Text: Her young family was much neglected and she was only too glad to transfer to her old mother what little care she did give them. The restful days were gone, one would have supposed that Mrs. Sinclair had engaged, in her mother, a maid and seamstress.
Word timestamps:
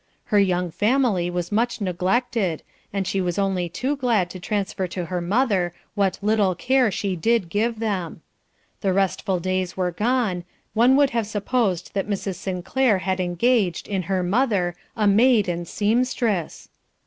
Her 0.33 0.39
young 0.39 0.71
family 0.71 1.29
was 1.29 1.51
much 1.51 1.79
neglected 1.79 2.63
and 2.91 3.05
she 3.05 3.21
was 3.21 3.37
only 3.37 3.69
too 3.69 3.95
glad 3.95 4.31
to 4.31 4.39
transfer 4.39 4.87
to 4.87 5.05
her 5.05 5.17
old 5.17 5.25
mother 5.25 5.75
what 5.93 6.17
little 6.23 6.55
care 6.55 6.89
she 6.89 7.15
did 7.15 7.49
give 7.49 7.77
them. 7.79 8.23
The 8.79 8.93
restful 8.93 9.39
days 9.39 9.77
were 9.77 9.91
gone, 9.91 10.43
one 10.73 10.95
would 10.95 11.11
have 11.11 11.27
supposed 11.27 11.93
that 11.93 12.09
Mrs. 12.09 12.37
Sinclair 12.37 12.97
had 12.97 13.19
engaged, 13.19 13.87
in 13.87 14.01
her 14.09 14.23
mother, 14.23 14.75
a 14.97 15.05
maid 15.05 15.47
and 15.47 15.67
seamstress. 15.67 16.67